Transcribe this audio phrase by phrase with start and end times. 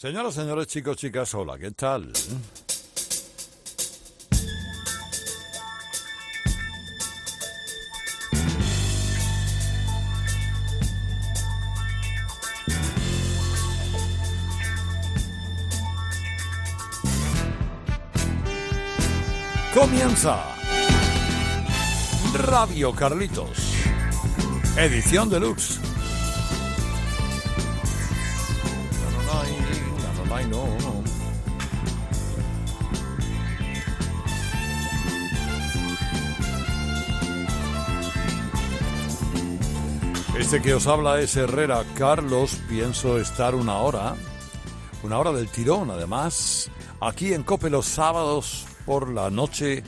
[0.00, 2.10] Señoras, señores, chicos, chicas, hola, ¿qué tal?
[19.74, 20.42] Comienza
[22.48, 23.74] Radio Carlitos,
[24.78, 25.89] edición deluxe.
[40.38, 42.58] Este que os habla es Herrera Carlos.
[42.68, 44.16] Pienso estar una hora,
[45.02, 49.84] una hora del tirón, además, aquí en Cope los sábados por la noche,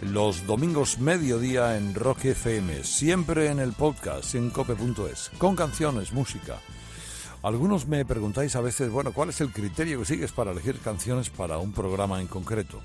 [0.00, 6.58] los domingos mediodía en Rock FM, siempre en el podcast en cope.es, con canciones, música
[7.42, 11.28] algunos me preguntáis a veces, bueno, ¿cuál es el criterio que sigues para elegir canciones
[11.28, 12.80] para un programa en concreto?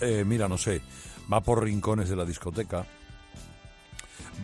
[0.00, 0.80] Eh, mira, no sé,
[1.32, 2.86] va por rincones de la discoteca,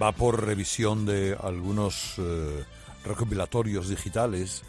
[0.00, 2.64] va por revisión de algunos eh,
[3.05, 4.62] recopilatorios digitales,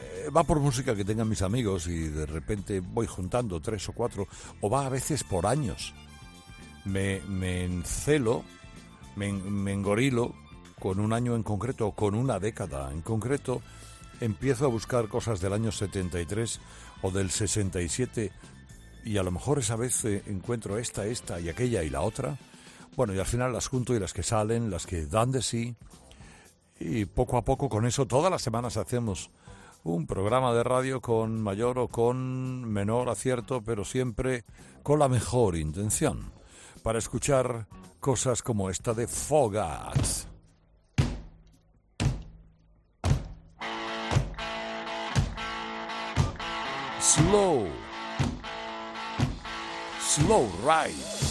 [0.00, 3.92] eh, va por música que tengan mis amigos y de repente voy juntando tres o
[3.92, 4.28] cuatro,
[4.62, 5.94] o va a veces por años.
[6.86, 7.20] Me,
[7.64, 8.42] encelo,
[9.14, 10.34] me, me engorilo
[10.80, 13.62] con un año en concreto con una década en concreto,
[14.20, 16.60] empiezo a buscar cosas del año 73
[17.02, 18.32] o del 67
[19.04, 22.36] y a lo mejor esa vez eh, encuentro esta, esta y aquella y la otra.
[22.96, 25.76] Bueno, y al final las junto y las que salen, las que dan de sí.
[26.78, 29.30] Y poco a poco con eso, todas las semanas hacemos
[29.84, 34.44] un programa de radio con mayor o con menor acierto, pero siempre
[34.82, 36.32] con la mejor intención,
[36.82, 37.66] para escuchar
[38.00, 40.29] cosas como esta de Fogas.
[47.10, 47.66] Slow,
[49.98, 51.29] slow ride.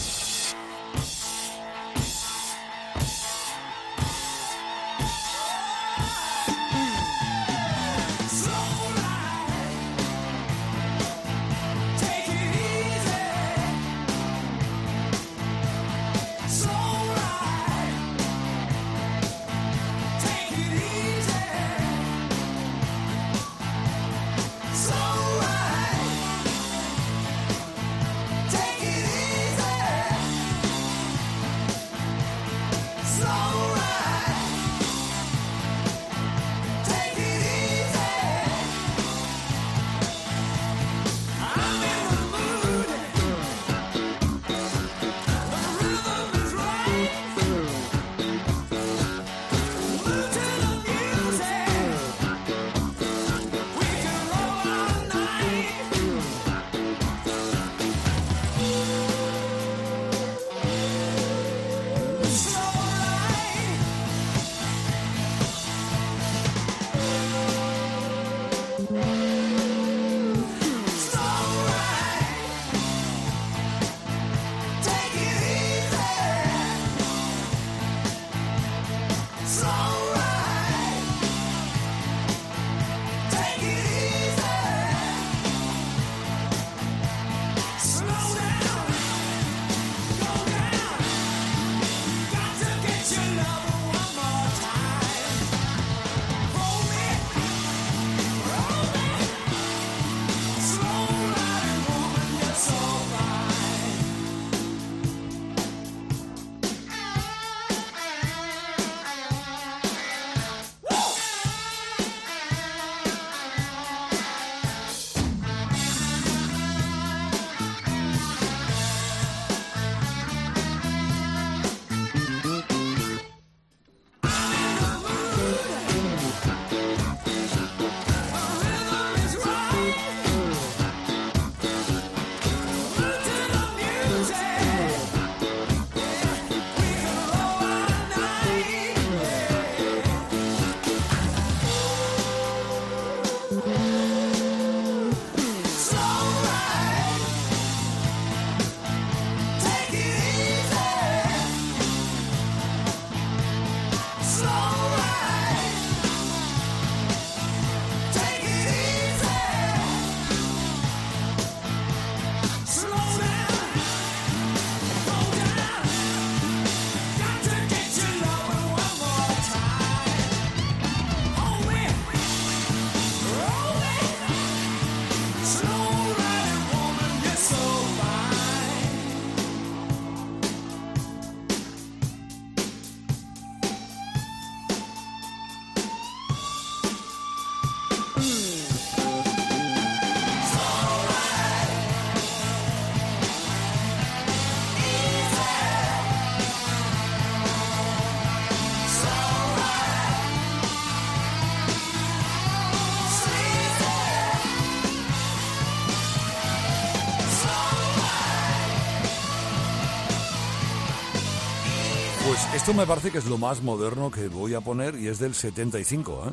[212.70, 215.34] Esto me parece que es lo más moderno que voy a poner y es del
[215.34, 216.28] 75.
[216.28, 216.32] ¿eh?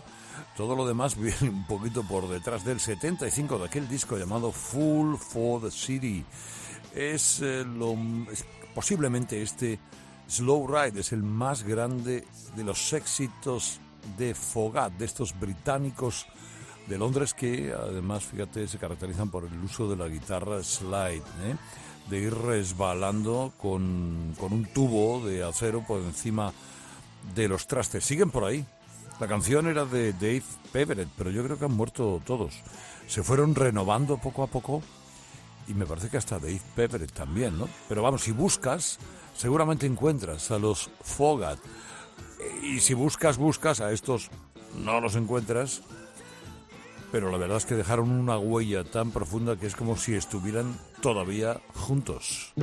[0.55, 5.15] Todo lo demás viene un poquito por detrás del 75 de aquel disco llamado Full
[5.15, 6.23] for the City.
[6.93, 7.97] Es, eh, lo,
[8.75, 9.79] posiblemente este
[10.29, 12.23] Slow Ride es el más grande
[12.55, 13.79] de los éxitos
[14.15, 16.27] de Fogat, de estos británicos
[16.85, 21.23] de Londres que además, fíjate, se caracterizan por el uso de la guitarra slide.
[21.45, 21.55] ¿eh?
[22.09, 26.53] De ir resbalando con, con un tubo de acero por encima
[27.35, 28.05] de los trastes.
[28.05, 28.65] Siguen por ahí.
[29.19, 32.53] La canción era de Dave Peveret, pero yo creo que han muerto todos.
[33.07, 34.81] Se fueron renovando poco a poco
[35.67, 37.67] y me parece que hasta Dave Peveret también, ¿no?
[37.89, 38.99] Pero vamos, si buscas,
[39.35, 41.59] seguramente encuentras a los Fogat.
[42.61, 44.29] Y si buscas, buscas, a estos
[44.75, 45.81] no los encuentras
[47.11, 50.77] pero la verdad es que dejaron una huella tan profunda que es como si estuvieran
[51.01, 52.53] todavía juntos.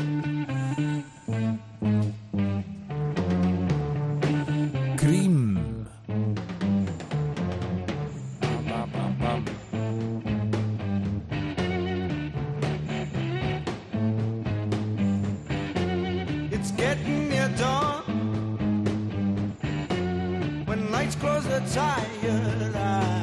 [21.74, 23.13] Tired.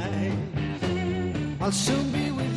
[1.72, 2.51] Soon be with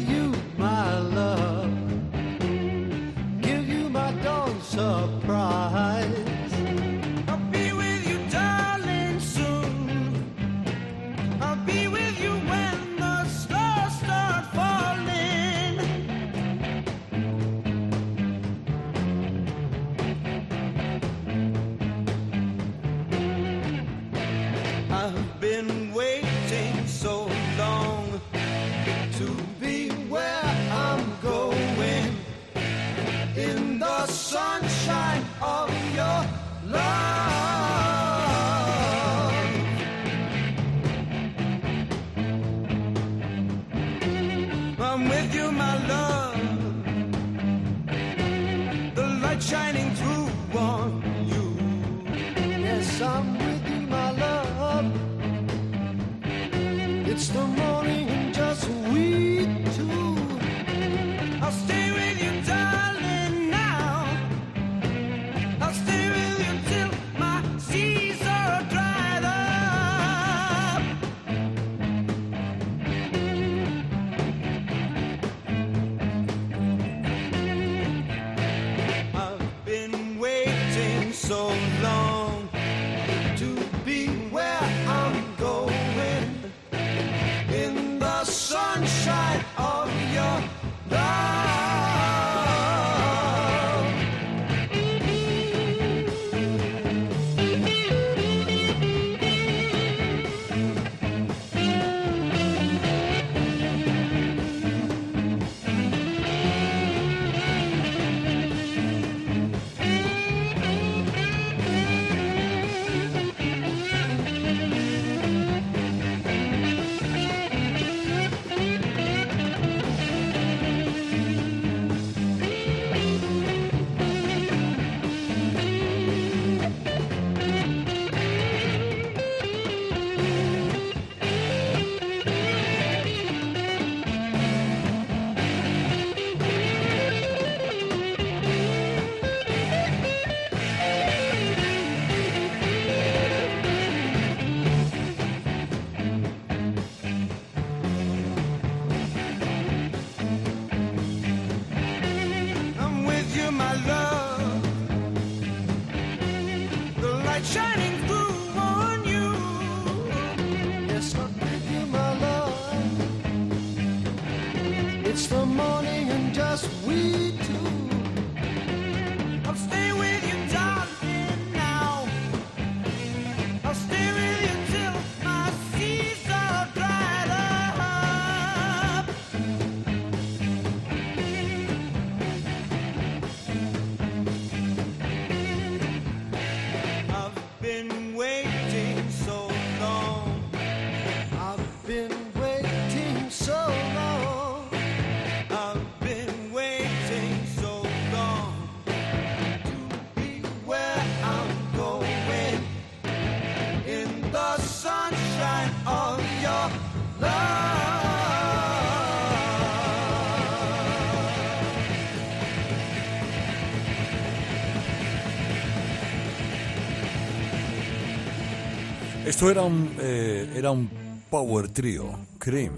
[219.35, 220.89] Esto era un, eh, era un
[221.29, 222.73] power trio, Cream.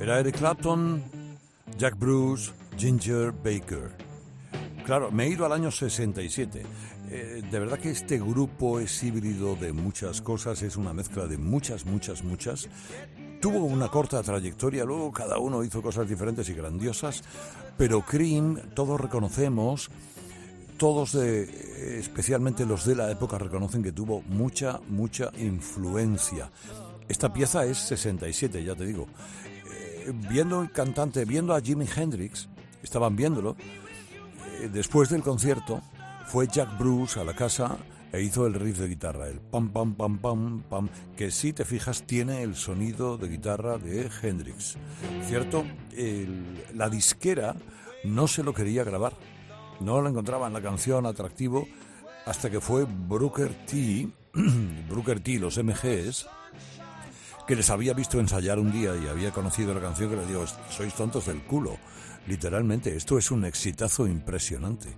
[0.00, 1.02] Era Eric Clapton,
[1.76, 3.90] Jack Bruce, Ginger Baker.
[4.86, 6.62] Claro, me he ido al año 67.
[7.10, 11.36] Eh, de verdad que este grupo es híbrido de muchas cosas, es una mezcla de
[11.36, 12.68] muchas, muchas, muchas.
[13.40, 17.24] Tuvo una corta trayectoria, luego cada uno hizo cosas diferentes y grandiosas,
[17.76, 19.90] pero Cream, todos reconocemos
[20.78, 26.50] todos, de, especialmente los de la época, reconocen que tuvo mucha, mucha influencia.
[27.08, 29.06] Esta pieza es 67, ya te digo.
[29.72, 32.48] Eh, viendo el cantante, viendo a Jimi Hendrix,
[32.82, 33.56] estaban viéndolo,
[34.60, 35.82] eh, después del concierto,
[36.26, 37.76] fue Jack Bruce a la casa
[38.12, 41.64] e hizo el riff de guitarra, el pam pam pam pam pam, que si te
[41.64, 44.76] fijas tiene el sonido de guitarra de Hendrix.
[45.26, 45.64] ¿Cierto?
[46.74, 47.54] la disquera
[48.04, 49.12] no se lo quería grabar
[49.80, 51.66] no lo encontraban la canción atractivo
[52.26, 54.08] hasta que fue Brooker T,
[54.88, 56.26] Brooker T, los MGs,
[57.46, 60.44] que les había visto ensayar un día y había conocido la canción que le dijo,
[60.70, 61.76] sois tontos del culo.
[62.26, 64.88] Literalmente, esto es un exitazo impresionante.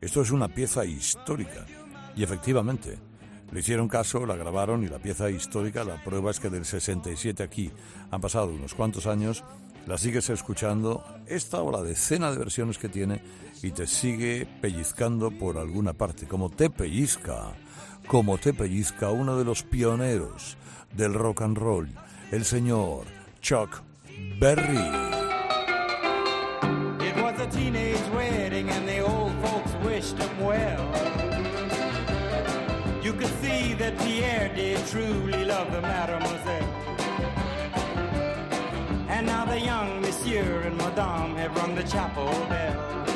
[0.00, 1.64] Esto es una pieza histórica.
[2.16, 2.98] Y efectivamente,
[3.52, 7.42] le hicieron caso, la grabaron y la pieza histórica, la prueba es que del 67
[7.42, 7.70] aquí
[8.10, 9.44] han pasado unos cuantos años,
[9.86, 13.22] la sigues escuchando, esta o la decena de versiones que tiene
[13.62, 17.54] y te sigue pellizcando por alguna parte, como te pellizca,
[18.06, 20.56] como te pellizca uno de los pioneros
[20.94, 21.88] del rock and roll,
[22.32, 23.04] el señor
[23.40, 23.82] Chuck
[24.38, 24.76] Berry.
[27.00, 31.16] It was a teenage wedding and the old folks wished him well.
[33.02, 36.74] You could see that Pierre did truly love the mademoiselle.
[39.08, 43.15] And now the young monsieur and madame have rung the chapel bell.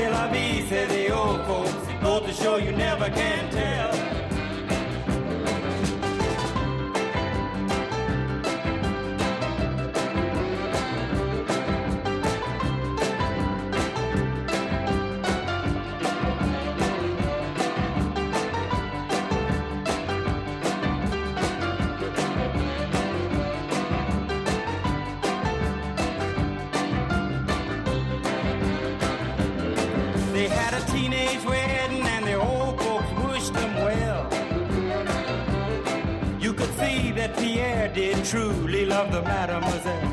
[0.00, 1.74] C'est la vie, say the old folks.
[2.02, 4.09] Go to show you never can tell.
[39.00, 40.08] Love the mademoiselle.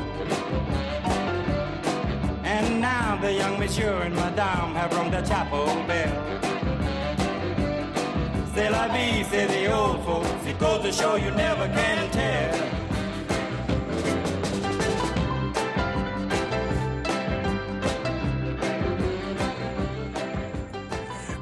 [2.44, 6.14] And now the young monsieur and madame have rung the chapel bell.
[8.70, 10.46] La vie, say the old folks.
[10.46, 12.54] It goes to show you never can tell.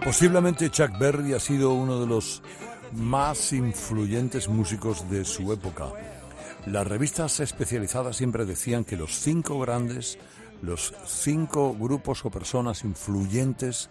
[0.05, 2.43] Posiblemente Chuck Berry ha sido uno de los
[2.93, 5.87] más influyentes músicos de su época.
[6.67, 10.19] Las revistas especializadas siempre decían que los cinco grandes,
[10.63, 13.89] los cinco grupos o personas influyentes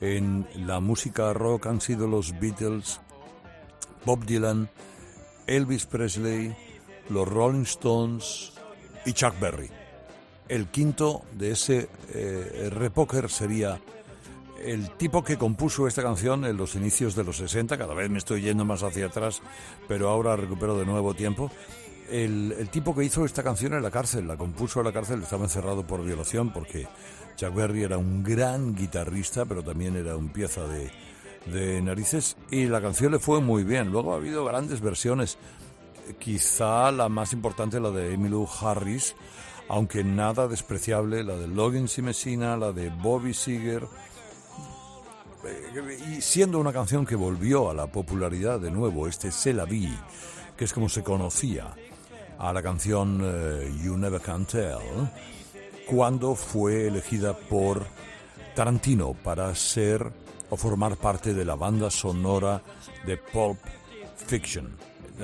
[0.00, 3.00] en la música rock han sido los Beatles,
[4.06, 4.70] Bob Dylan,
[5.46, 6.56] Elvis Presley,
[7.10, 8.52] los Rolling Stones
[9.04, 9.68] y Chuck Berry.
[10.48, 13.78] El quinto de ese eh, repoker sería
[14.64, 18.18] el tipo que compuso esta canción en los inicios de los 60, cada vez me
[18.18, 19.42] estoy yendo más hacia atrás,
[19.86, 21.50] pero ahora recupero de nuevo tiempo,
[22.10, 25.44] el, tipo que hizo esta canción en la cárcel, la compuso en la cárcel, estaba
[25.44, 26.86] encerrado por violación porque
[27.36, 30.90] Chuck Berry era un gran guitarrista, pero también era un pieza de,
[31.80, 33.90] narices y la canción le fue muy bien.
[33.90, 35.38] Luego ha habido grandes versiones
[36.18, 39.14] quizá la más importante, la de Emmylou Harris,
[39.68, 43.86] aunque nada despreciable, la de Loggins y Messina, la de Bobby Seeger,
[45.44, 49.64] eh, y siendo una canción que volvió a la popularidad de nuevo, este C'est la
[49.64, 49.96] vie,
[50.56, 51.74] que es como se conocía
[52.38, 54.78] a la canción eh, You Never Can Tell,
[55.86, 57.86] cuando fue elegida por
[58.54, 60.10] Tarantino para ser
[60.50, 62.62] o formar parte de la banda sonora
[63.04, 63.58] de Pulp
[64.26, 64.68] Fiction.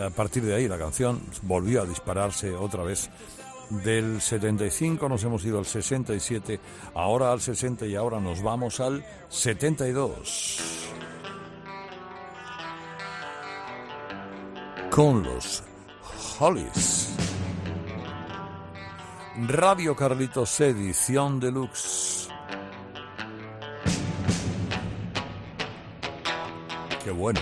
[0.01, 3.11] A partir de ahí la canción volvió a dispararse otra vez.
[3.71, 6.61] Del 75 nos hemos ido al 67,
[6.95, 10.59] ahora al 60 y ahora nos vamos al 72.
[14.91, 15.63] Con los
[16.45, 17.15] Hollies.
[19.47, 22.29] Radio Carlitos Edición Deluxe.
[27.05, 27.41] Qué bueno.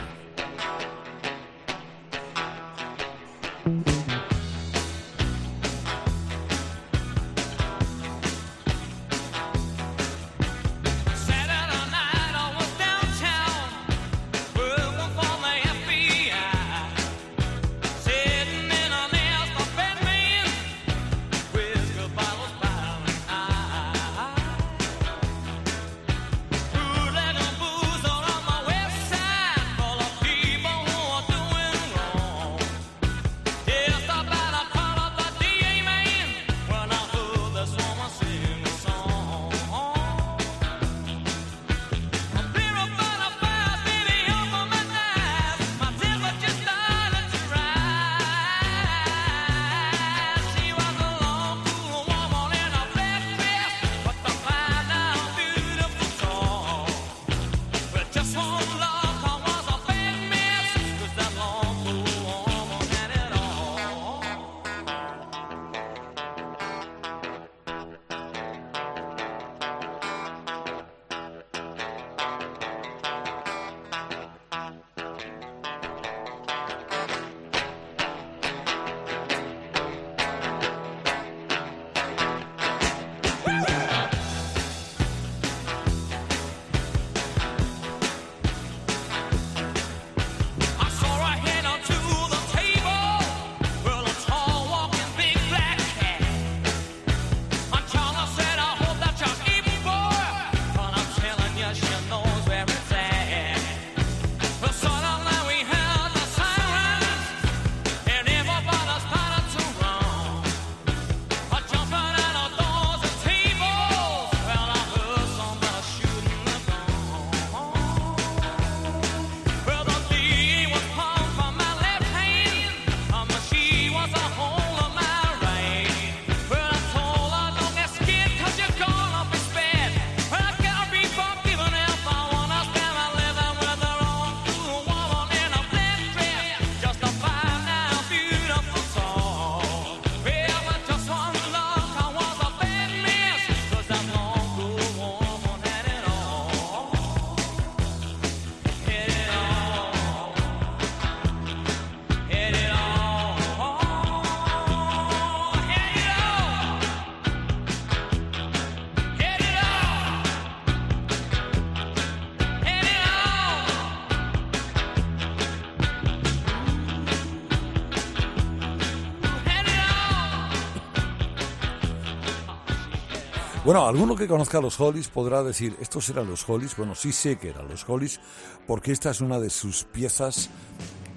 [173.71, 176.77] Bueno, alguno que conozca a los Hollies podrá decir, ¿estos eran los Hollies?
[176.77, 178.19] Bueno, sí sé que eran los Hollies,
[178.67, 180.51] porque esta es una de sus piezas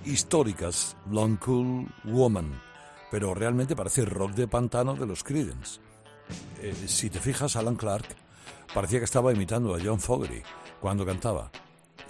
[0.06, 2.62] históricas, Long Cool Woman,
[3.10, 5.80] pero realmente parece rock de pantano de los Creedence.
[6.62, 8.06] Eh, si te fijas, Alan Clark
[8.72, 10.44] parecía que estaba imitando a John Fogerty
[10.80, 11.50] cuando cantaba.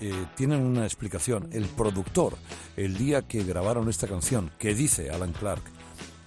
[0.01, 1.47] Eh, tienen una explicación.
[1.53, 2.33] El productor,
[2.75, 5.63] el día que grabaron esta canción, que dice Alan Clark,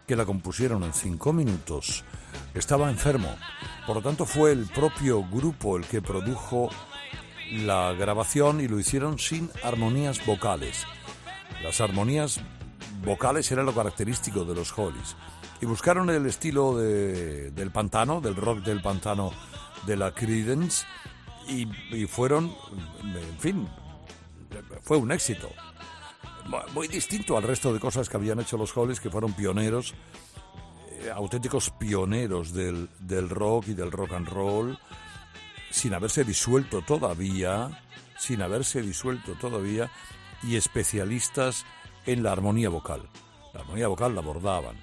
[0.06, 2.04] que la compusieron en cinco minutos,
[2.54, 3.34] estaba enfermo.
[3.86, 6.70] Por lo tanto, fue el propio grupo el que produjo
[7.52, 10.84] la grabación y lo hicieron sin armonías vocales.
[11.62, 12.40] Las armonías
[13.04, 15.16] vocales eran lo característico de los Hollies.
[15.60, 19.32] Y buscaron el estilo del pantano, del rock del pantano
[19.86, 20.84] de la Creedence,
[21.48, 21.66] y
[22.06, 22.54] fueron,
[23.02, 23.68] en fin,
[24.82, 25.48] fue un éxito.
[26.74, 29.94] Muy distinto al resto de cosas que habían hecho los Hollies, que fueron pioneros
[31.14, 34.78] auténticos pioneros del, del rock y del rock and roll,
[35.70, 37.82] sin haberse disuelto todavía,
[38.18, 39.90] sin haberse disuelto todavía,
[40.42, 41.64] y especialistas
[42.06, 43.02] en la armonía vocal.
[43.52, 44.76] la armonía vocal la abordaban.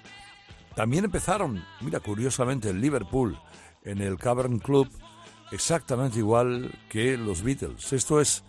[0.76, 3.38] También empezaron, mira, curiosamente, en Liverpool,
[3.84, 4.90] en el Cavern Club,
[5.52, 7.94] exactamente igual que los Beatles.
[7.94, 8.44] Esto es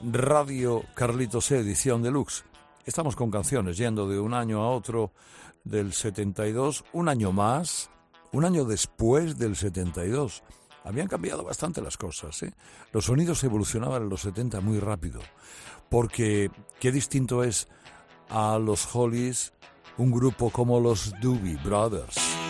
[0.00, 2.44] Radio Carlitos edición deluxe.
[2.86, 5.12] Estamos con canciones yendo de un año a otro
[5.64, 7.88] del 72, un año más,
[8.32, 10.42] un año después del 72.
[10.84, 12.42] Habían cambiado bastante las cosas.
[12.42, 12.52] ¿eh?
[12.92, 15.20] Los sonidos evolucionaban en los 70 muy rápido,
[15.88, 17.68] porque qué distinto es
[18.28, 19.54] a los Hollies
[19.96, 22.43] un grupo como los Doobie Brothers.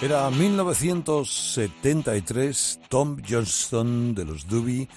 [0.00, 4.88] Era 1973, Tom Johnston de los Doobie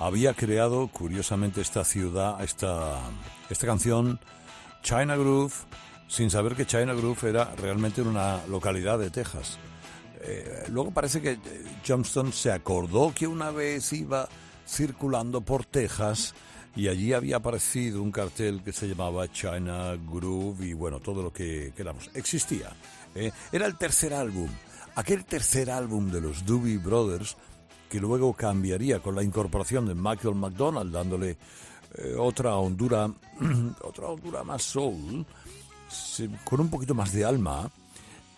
[0.00, 2.98] había creado curiosamente esta ciudad, esta,
[3.48, 4.18] esta canción,
[4.82, 5.54] China Groove,
[6.08, 9.58] sin saber que China Groove era realmente una localidad de Texas.
[10.22, 11.38] Eh, luego parece que
[11.86, 14.28] Johnston se acordó que una vez iba
[14.66, 16.34] circulando por Texas
[16.74, 21.32] y allí había aparecido un cartel que se llamaba China Groove y bueno, todo lo
[21.32, 22.10] que queramos.
[22.14, 22.72] Existía.
[23.26, 23.32] ¿Eh?
[23.52, 24.48] Era el tercer álbum,
[24.94, 27.36] aquel tercer álbum de los Doobie Brothers
[27.88, 31.38] que luego cambiaría con la incorporación de Michael McDonald dándole
[31.94, 33.10] eh, otra hondura,
[33.82, 35.24] otra hondura más soul,
[36.44, 37.70] con un poquito más de alma,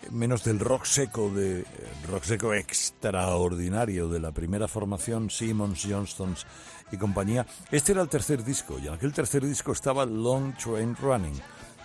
[0.09, 1.65] menos del rock seco de
[2.09, 6.45] rock seco extraordinario de la primera formación Simmons, Johnstons
[6.91, 7.45] y compañía.
[7.71, 11.39] Este era el tercer disco y en aquel tercer disco estaba Long Train Running,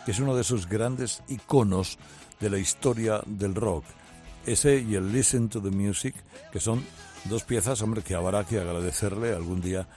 [0.04, 1.98] que es uno de sus grandes iconos
[2.40, 3.84] de la historia del rock.
[4.44, 6.14] Ese y el Listen to the Music,
[6.52, 6.84] que son
[7.24, 9.88] dos piezas, hombre, que habrá que agradecerle algún día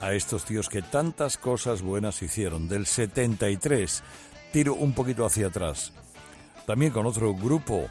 [0.00, 2.68] a estos tíos que tantas cosas buenas hicieron.
[2.68, 4.02] Del 73,
[4.52, 5.92] tiro un poquito hacia atrás.
[6.66, 7.88] También con otro grupo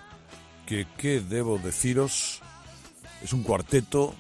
[0.66, 2.42] que, ¿qué debo deciros?
[3.24, 4.14] Es un cuarteto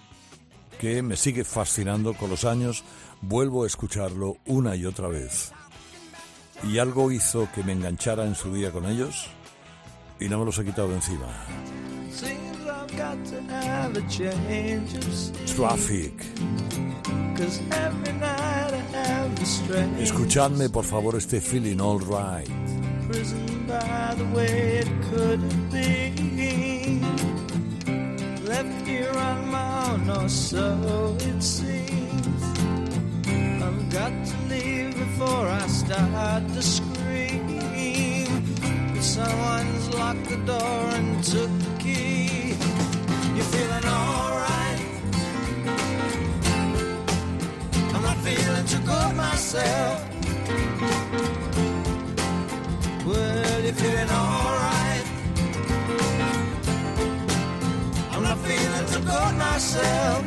[0.79, 2.83] que me sigue fascinando con los años.
[3.21, 5.51] Vuelvo a escucharlo una y otra vez.
[6.63, 9.29] Y algo hizo que me enganchara en su día con ellos
[10.19, 11.27] y no me los he quitado de encima.
[15.55, 16.13] Traffic.
[19.99, 22.49] Escuchadme por favor este feeling all right.
[23.67, 27.01] by the way it could be.
[28.45, 32.43] Left here on my own, or so it seems.
[33.65, 36.92] I've got to leave before I start to scream.
[39.03, 42.55] Someone's locked the door and took the key.
[43.35, 44.79] You're feeling alright.
[47.93, 50.07] I'm not feeling too good myself.
[53.05, 55.05] Well, you're feeling alright.
[58.11, 60.23] I'm not feeling too good myself.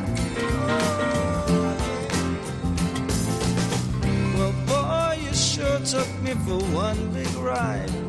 [4.36, 8.05] Well, boy, you sure took me for one big ride.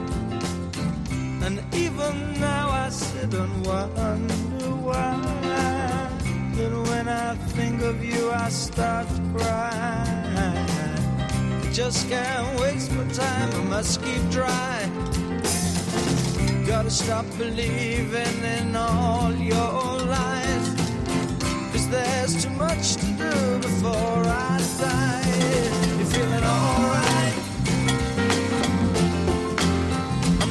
[1.78, 6.10] And even now I sit and wonder why.
[6.56, 10.18] But when I think of you, I start to cry
[11.78, 14.92] just can't waste my time, I must keep trying.
[16.66, 20.70] Gotta stop believing in all your lies.
[21.72, 25.98] Cause there's too much to do before I die.
[25.98, 27.07] You're feeling alright.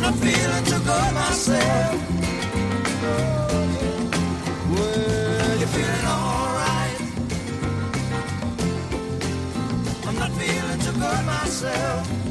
[0.07, 1.95] the feeling too good myself.
[4.71, 7.01] Well, you're feeling alright.
[10.07, 12.26] I'm not feeling too good myself.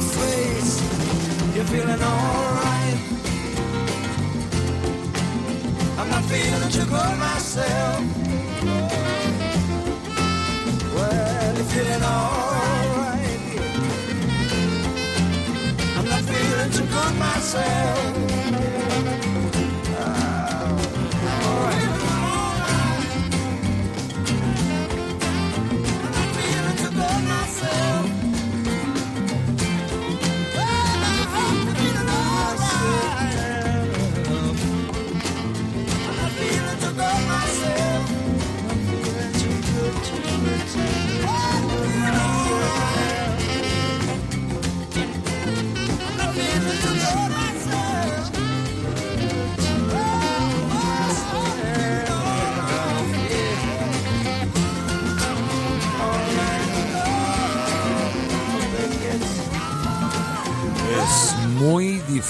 [0.00, 1.54] certain.
[1.54, 2.39] You're feeling all.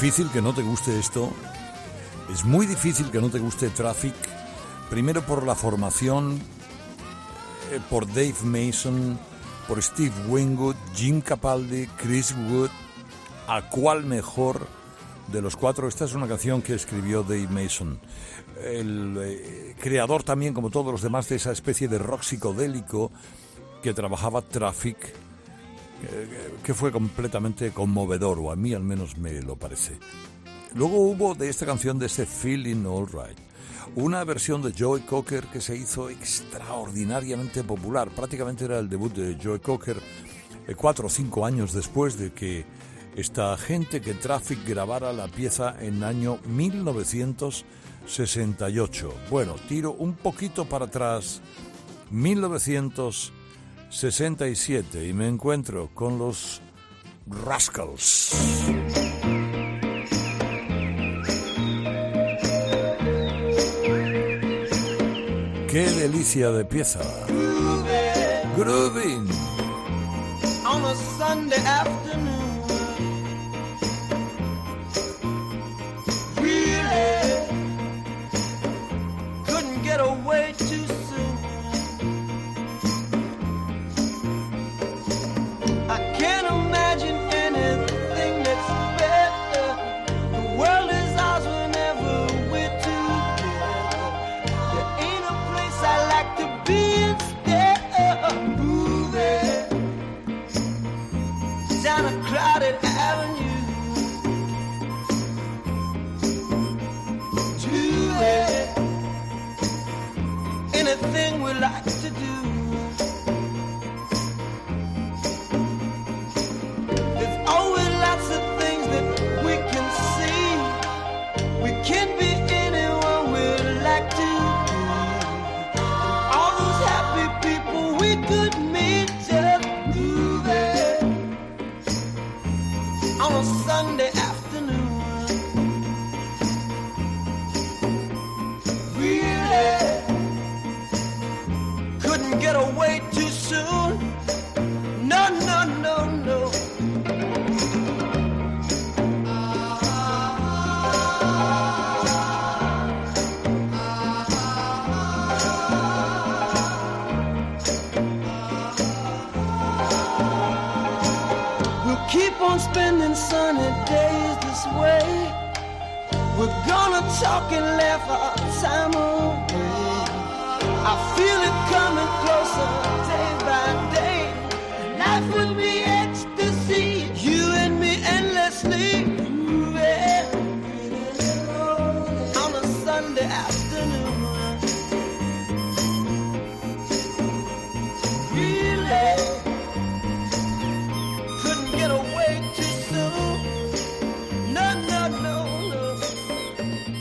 [0.01, 1.31] Difícil que no te guste esto.
[2.33, 4.15] Es muy difícil que no te guste Traffic.
[4.89, 6.41] Primero por la formación,
[7.71, 9.19] eh, por Dave Mason,
[9.69, 12.71] por Steve Wingwood, Jim Capaldi, Chris Wood.
[13.47, 14.67] ¿A cuál mejor
[15.31, 15.87] de los cuatro?
[15.87, 18.01] Esta es una canción que escribió Dave Mason.
[18.65, 23.13] El eh, creador también, como todos los demás, de esa especie de rock psicodélico
[23.83, 24.97] que trabajaba Traffic
[26.63, 29.99] que fue completamente conmovedor, o a mí al menos me lo parece.
[30.75, 33.37] Luego hubo de esta canción, de ese Feeling Alright,
[33.97, 38.09] una versión de Joey Cocker que se hizo extraordinariamente popular.
[38.11, 39.97] Prácticamente era el debut de Joey Cocker
[40.69, 42.65] eh, cuatro o cinco años después de que
[43.17, 49.15] esta gente que Traffic grabara la pieza en año 1968.
[49.29, 51.43] Bueno, tiro un poquito para atrás.
[52.11, 53.40] 1968.
[53.91, 56.63] 67 y me encuentro con los
[57.27, 58.31] Rascals.
[65.69, 67.01] ¡Qué delicia de pieza!
[68.57, 69.29] Grooving.
[70.67, 72.41] On a Sunday afternoon.
[80.61, 80.80] talk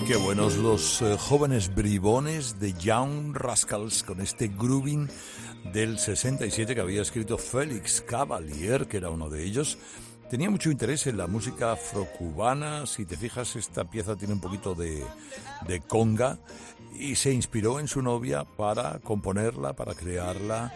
[0.10, 5.08] Qué buenos los eh, jóvenes bribones de Young Rascals con este grooving
[5.72, 9.78] del 67 que había escrito Félix Cavalier, que era uno de ellos.
[10.28, 14.74] Tenía mucho interés en la música afrocubana, si te fijas esta pieza tiene un poquito
[14.74, 15.04] de,
[15.88, 16.39] conga
[16.98, 20.74] y se inspiró en su novia para componerla, para crearla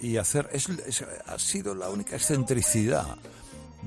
[0.00, 0.48] y hacer...
[1.26, 3.18] ha sido la única excentricidad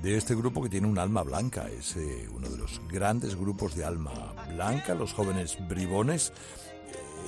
[0.02, 1.68] de este grupo que tiene un alma blanca.
[1.70, 6.34] Es eh, uno de los grandes grupos de alma blanca, los jóvenes bribones,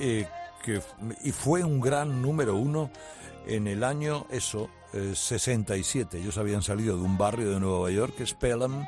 [0.00, 0.26] eh,
[0.64, 0.80] que,
[1.24, 2.90] y fue un gran número uno
[3.46, 6.16] en el año, eso, 67.
[6.16, 8.86] Eh, Ellos habían salido de un barrio de Nueva York, que es Pelham,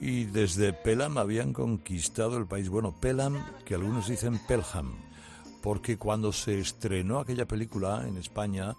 [0.00, 2.68] y desde Pelham habían conquistado el país.
[2.68, 4.94] Bueno, Pelham, que algunos dicen Pelham,
[5.62, 8.74] porque cuando se estrenó aquella película en España,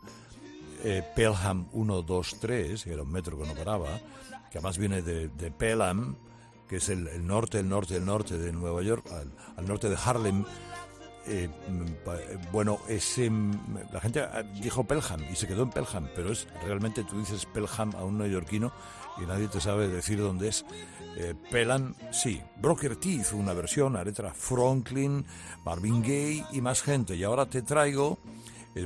[0.84, 4.00] eh, Pelham 123, que era un metro que no paraba,
[4.50, 6.16] que además viene de, Pelham,
[6.68, 9.06] que es el, norte, el norte, el norte de Nueva York,
[9.58, 10.46] al, norte de Harlem.
[11.28, 13.30] Eh, eh, bueno, ese,
[13.92, 17.46] la gente ah, dijo Pelham y se quedó en Pelham, pero es realmente tú dices
[17.46, 18.72] Pelham a un neoyorquino
[19.22, 20.66] y nadie te sabe decir dónde es.
[21.52, 22.42] Pelham, sí.
[22.62, 25.26] Broker T hizo una versión, Aretha Franklin,
[25.66, 27.18] Marvin Gaye y más gente.
[27.18, 28.20] Y ahora te traigo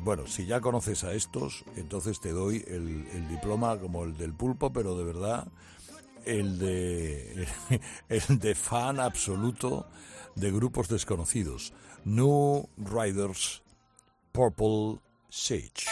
[0.02, 4.72] bueno, si ya conoces a estos, entonces te doy el, diploma como el del pulpo,
[4.72, 5.48] pero de verdad
[6.26, 7.48] el de,
[8.10, 9.86] el de fan absoluto
[10.36, 11.74] de grupos desconocidos.
[12.06, 13.62] New Riders
[14.32, 15.86] Purple Sage.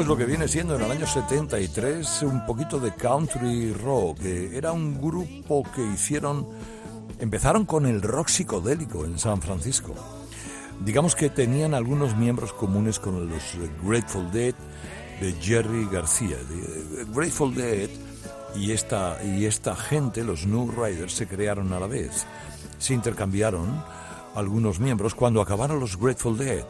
[0.00, 4.20] Es lo que viene siendo en el año 73 un poquito de country rock.
[4.22, 6.46] Era un grupo que hicieron,
[7.18, 9.94] empezaron con el rock psicodélico en San Francisco.
[10.84, 13.42] Digamos que tenían algunos miembros comunes con los
[13.82, 14.54] Grateful Dead
[15.20, 16.36] de Jerry García.
[17.12, 17.90] Grateful Dead
[18.54, 22.24] y esta, y esta gente, los New Riders, se crearon a la vez.
[22.78, 23.82] Se intercambiaron
[24.36, 26.64] algunos miembros cuando acabaron los Grateful Dead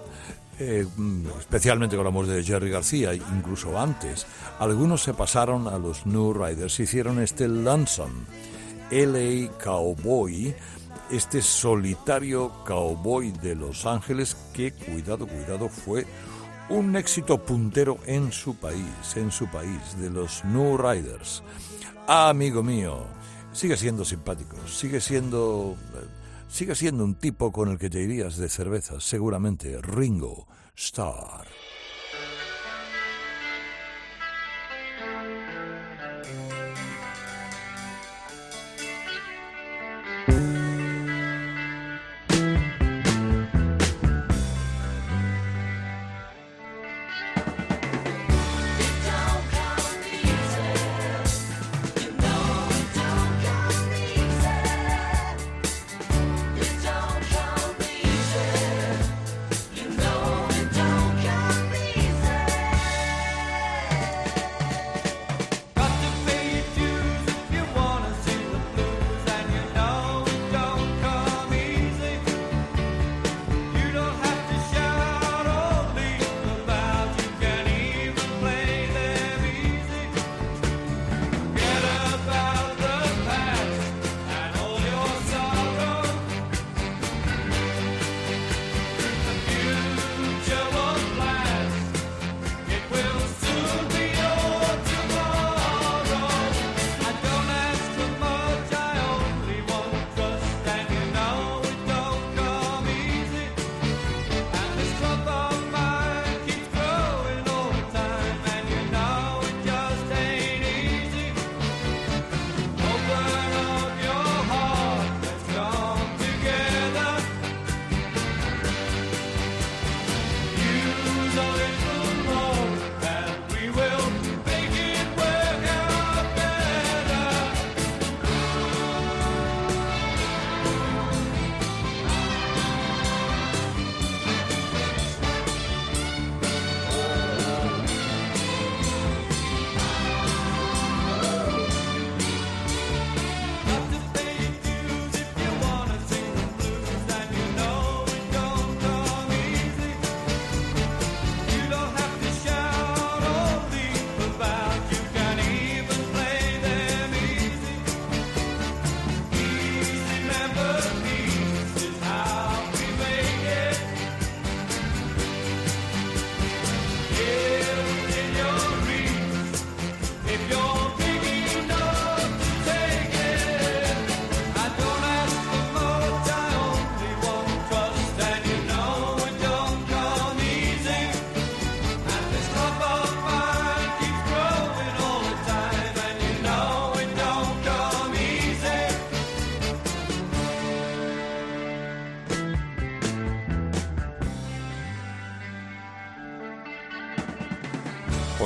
[0.58, 0.86] eh,
[1.38, 4.26] especialmente con la muerte de Jerry García, incluso antes,
[4.58, 8.24] algunos se pasaron a los New Riders, hicieron este Lonesome,
[8.90, 10.54] LA Cowboy,
[11.10, 16.06] este solitario cowboy de Los Ángeles que, cuidado, cuidado, fue
[16.68, 21.42] un éxito puntero en su país, en su país, de los New Riders.
[22.06, 23.06] Ah, amigo mío,
[23.52, 26.17] sigue siendo simpático, sigue siendo eh,
[26.48, 31.46] Sigue siendo un tipo con el que te irías de cervezas, seguramente Ringo Starr.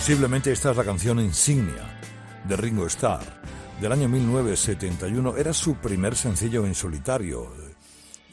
[0.02, 2.00] Posiblemente esta es la canción insignia
[2.48, 3.22] de Ringo Starr.
[3.80, 7.52] Del año 1971 era su primer sencillo en solitario.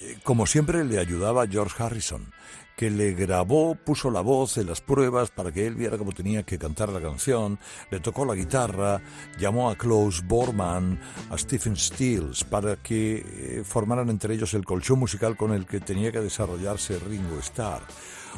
[0.01, 2.33] Eh, como siempre le ayudaba George Harrison,
[2.75, 6.41] que le grabó, puso la voz en las pruebas para que él viera cómo tenía
[6.41, 7.59] que cantar la canción,
[7.91, 8.99] le tocó la guitarra,
[9.37, 10.99] llamó a Klaus Bormann,
[11.29, 15.79] a Stephen Stills, para que eh, formaran entre ellos el colchón musical con el que
[15.79, 17.83] tenía que desarrollarse Ringo Starr.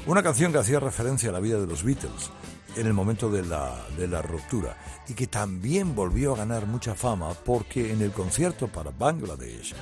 [0.05, 2.31] Una canción que hacía referencia a la vida de los Beatles,
[2.75, 6.95] en el momento de la, de la ruptura y que también volvió a ganar mucha
[6.95, 9.73] fama porque en el concierto para Bangladesh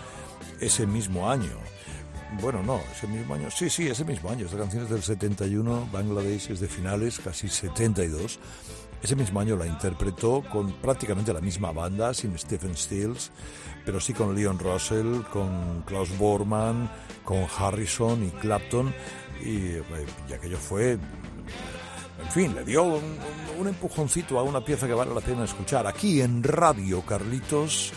[0.60, 1.58] ese mismo año,
[2.42, 5.90] bueno, no, ese mismo año, sí, sí, ese mismo año, esta canción es del 71,
[5.92, 8.40] Bangladesh es de finales, casi 72,
[9.02, 13.32] ese mismo año la interpretó con prácticamente la misma banda, sin Stephen Stills,
[13.86, 16.90] pero sí con Leon Russell, con Klaus Bormann,
[17.24, 18.94] con Harrison y Clapton,
[19.42, 19.84] y, eh,
[20.30, 21.00] y aquello fue
[22.22, 26.22] en fin, le dio un, empujoncito a una pieza que vale la pena escuchar aquí
[26.22, 27.91] en Radio Carlitos,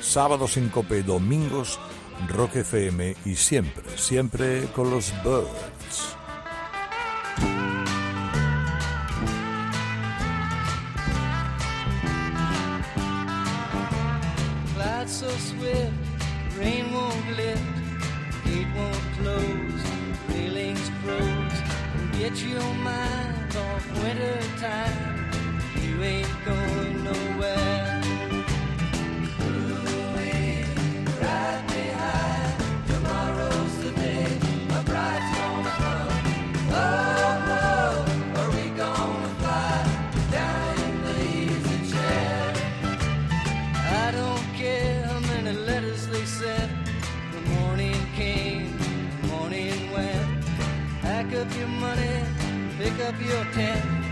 [0.00, 1.80] sábados en Cope, domingos
[2.28, 6.16] Rock FM y siempre, siempre con los Birds.
[22.22, 25.28] Get your mind off winter time.
[25.82, 26.91] You ain't going
[52.82, 54.11] pick up your tent.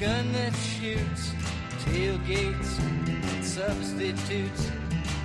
[0.00, 1.32] Gun that shoots,
[1.84, 4.70] tailgates and substitutes.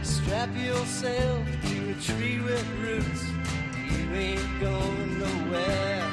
[0.03, 3.23] Strap yourself to a tree with roots.
[3.91, 6.11] You ain't going nowhere.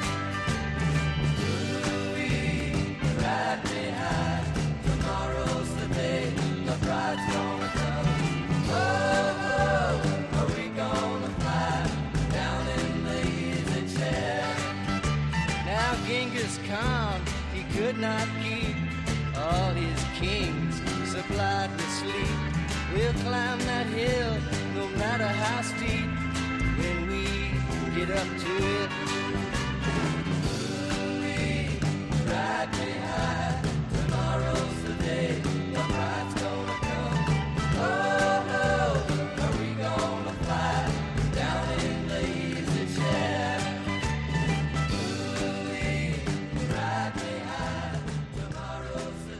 [1.85, 3.61] Louis, ride.
[4.85, 6.33] Tomorrow's the day
[6.65, 8.07] gonna come.
[8.69, 10.67] Oh, oh are we
[20.19, 22.37] kings supplied with sleep.
[22.93, 24.33] We'll climb that hill
[24.75, 26.09] no matter how steep
[26.79, 27.25] when we
[27.95, 28.89] get up to it.
[30.89, 31.69] Louis,
[32.31, 33.06] ride me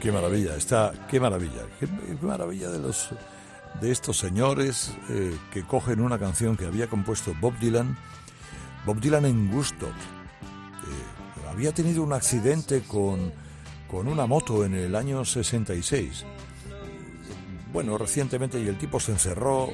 [0.00, 1.88] Qué maravilla, está, qué maravilla, qué,
[2.22, 3.10] maravilla de los
[3.80, 7.96] de estos señores eh, que cogen una canción que había compuesto Bob Dylan,
[8.86, 9.86] Bob Dylan en Gusto.
[9.86, 13.32] Eh, había tenido un accidente con,
[13.90, 16.24] con una moto en el año 66.
[17.72, 19.72] Bueno, recientemente y el tipo se encerró,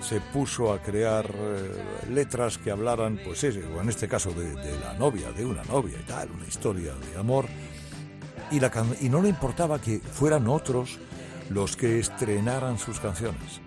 [0.00, 4.54] se puso a crear eh, letras que hablaran, pues ese, o en este caso de,
[4.54, 7.46] de la novia, de una novia y tal, una historia de amor
[8.50, 10.98] y, no le importaba que fueran otros
[11.50, 13.60] los que estrenaran sus canciones.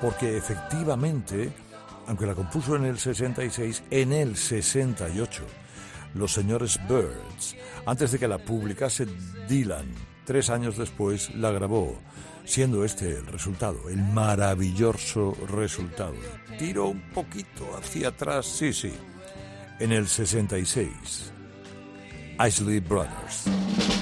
[0.00, 1.52] Porque efectivamente,
[2.06, 5.44] aunque la compuso en el 66, en el 68,
[6.14, 7.56] los señores Birds,
[7.86, 9.06] antes de que la publicase
[9.48, 9.86] Dylan,
[10.24, 11.98] tres años después, la grabó,
[12.44, 16.14] siendo este el resultado, el maravilloso resultado.
[16.58, 18.92] Tiro un poquito hacia atrás, sí, sí,
[19.78, 21.32] en el 66.
[22.38, 23.95] Isley Brothers.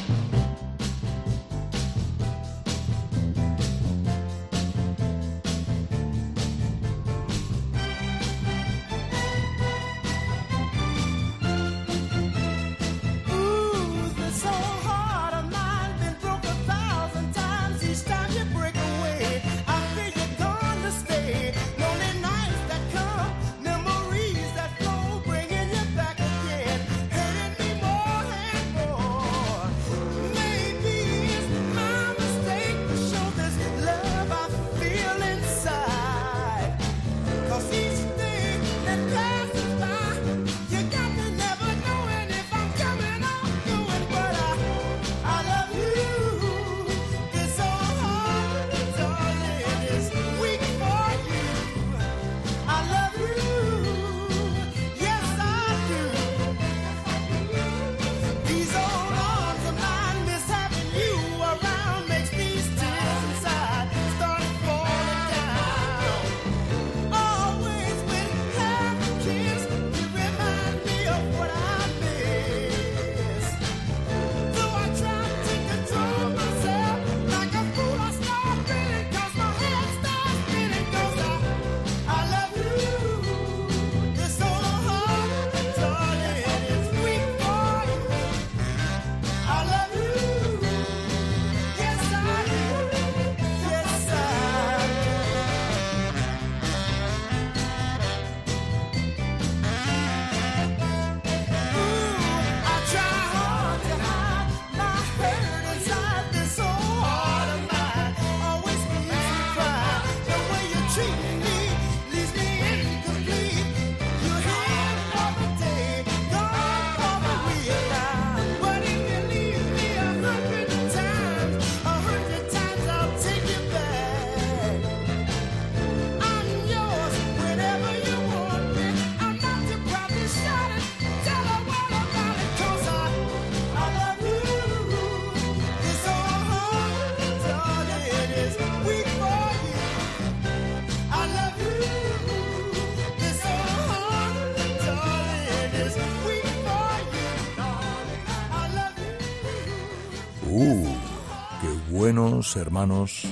[152.57, 153.23] Hermanos,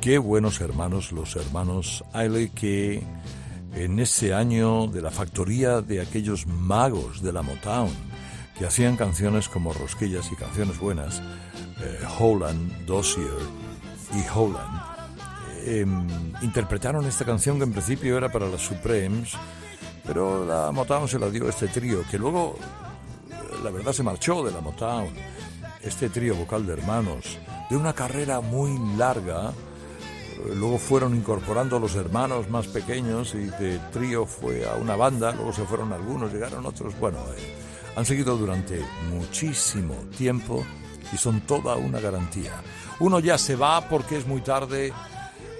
[0.00, 3.02] qué buenos hermanos los hermanos Ailey que
[3.74, 7.90] en ese año de la factoría de aquellos magos de la Motown
[8.56, 11.20] que hacían canciones como Rosquillas y canciones buenas,
[11.80, 13.26] eh, Holland, Dossier
[14.14, 14.82] y Holland,
[15.66, 16.06] em,
[16.42, 19.32] interpretaron esta canción que en principio era para las Supremes,
[20.06, 22.56] pero la Motown se la dio a este trío, que luego,
[23.64, 25.08] la verdad, se marchó de la Motown.
[25.82, 27.38] Este trío vocal de hermanos,
[27.70, 29.52] de una carrera muy larga,
[30.54, 35.52] luego fueron incorporando los hermanos más pequeños y de trío fue a una banda, luego
[35.52, 37.54] se fueron algunos, llegaron otros, bueno, eh,
[37.96, 40.64] han seguido durante muchísimo tiempo
[41.12, 42.52] y son toda una garantía.
[43.00, 44.92] Uno ya se va porque es muy tarde,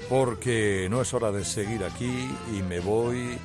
[0.09, 3.39] porque no es hora de seguir aquí y me voy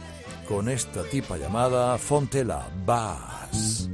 [0.47, 3.89] con esta tipa llamada Fontela Bass.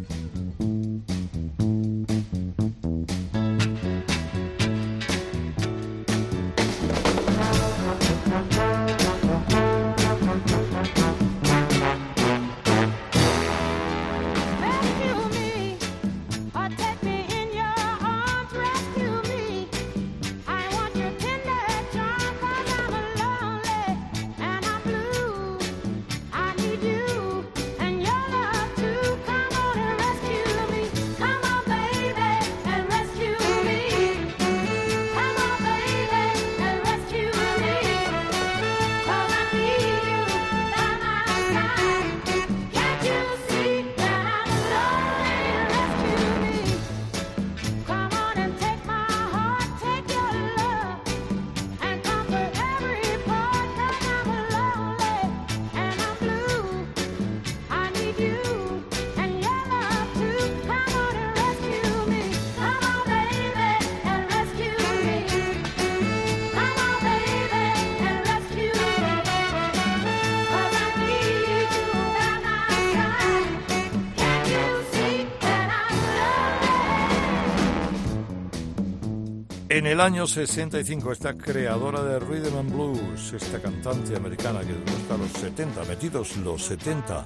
[79.81, 85.17] En el año 65, esta creadora de Rhythm and Blues, esta cantante americana que gusta
[85.17, 87.25] los 70, metidos los 70,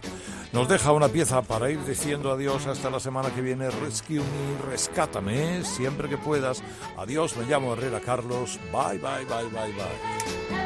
[0.54, 3.70] nos deja una pieza para ir diciendo adiós hasta la semana que viene.
[3.70, 6.64] Rescue me, rescátame, siempre que puedas.
[6.96, 8.58] Adiós, me llamo Herrera Carlos.
[8.72, 10.65] Bye, bye, bye, bye, bye.